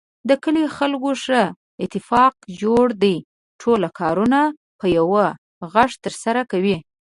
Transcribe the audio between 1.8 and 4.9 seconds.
اتفاق جوړ دی. ټول کارونه په